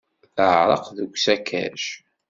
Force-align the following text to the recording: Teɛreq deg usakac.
Teɛreq 0.35 0.85
deg 0.97 1.09
usakac. 1.15 1.83